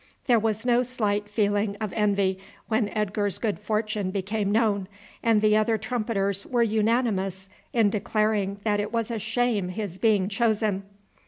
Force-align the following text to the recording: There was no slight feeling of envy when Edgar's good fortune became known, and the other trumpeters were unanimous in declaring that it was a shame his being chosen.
There 0.25 0.39
was 0.39 0.65
no 0.65 0.81
slight 0.81 1.29
feeling 1.29 1.75
of 1.79 1.93
envy 1.93 2.39
when 2.67 2.89
Edgar's 2.89 3.37
good 3.37 3.59
fortune 3.59 4.09
became 4.09 4.51
known, 4.51 4.87
and 5.21 5.43
the 5.43 5.55
other 5.55 5.77
trumpeters 5.77 6.43
were 6.43 6.63
unanimous 6.63 7.49
in 7.71 7.91
declaring 7.91 8.59
that 8.63 8.79
it 8.79 8.91
was 8.91 9.11
a 9.11 9.19
shame 9.19 9.69
his 9.69 9.99
being 9.99 10.27
chosen. 10.27 10.81